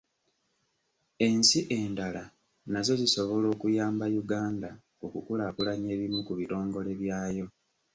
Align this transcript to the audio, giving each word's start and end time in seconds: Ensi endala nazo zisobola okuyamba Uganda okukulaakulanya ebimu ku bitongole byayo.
Ensi 1.27 1.59
endala 1.79 2.23
nazo 2.71 2.93
zisobola 3.01 3.45
okuyamba 3.53 4.05
Uganda 4.21 4.69
okukulaakulanya 5.05 5.87
ebimu 5.95 6.19
ku 6.27 6.33
bitongole 6.39 6.91
byayo. 7.01 7.45